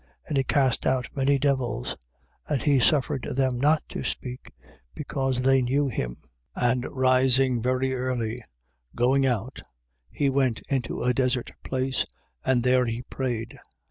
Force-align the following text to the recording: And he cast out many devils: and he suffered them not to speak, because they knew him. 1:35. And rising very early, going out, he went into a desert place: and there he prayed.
And 0.27 0.35
he 0.35 0.43
cast 0.43 0.87
out 0.87 1.15
many 1.15 1.37
devils: 1.37 1.95
and 2.47 2.59
he 2.59 2.79
suffered 2.79 3.27
them 3.35 3.59
not 3.59 3.83
to 3.89 4.03
speak, 4.03 4.51
because 4.95 5.43
they 5.43 5.61
knew 5.61 5.89
him. 5.89 6.15
1:35. 6.57 6.71
And 6.71 6.85
rising 6.89 7.61
very 7.61 7.93
early, 7.93 8.41
going 8.95 9.27
out, 9.27 9.61
he 10.09 10.27
went 10.27 10.63
into 10.69 11.03
a 11.03 11.13
desert 11.13 11.51
place: 11.63 12.07
and 12.43 12.63
there 12.63 12.87
he 12.87 13.03
prayed. 13.03 13.59